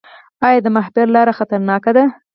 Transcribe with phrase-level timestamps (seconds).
[0.47, 2.03] آیا د ماهیپر لاره خطرناکه ده؟